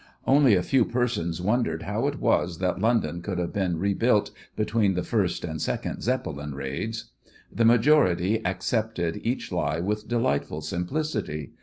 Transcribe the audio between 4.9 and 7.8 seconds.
the first and second Zeppelin raids. The